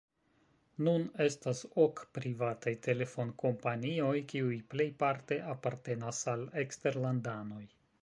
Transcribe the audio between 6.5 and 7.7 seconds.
eksterlandanoj.